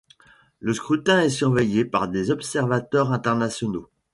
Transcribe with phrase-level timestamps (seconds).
[0.61, 3.87] Le scrutin est surveillé par des observateurs internationaux.